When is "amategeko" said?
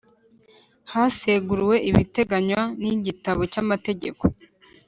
3.63-4.23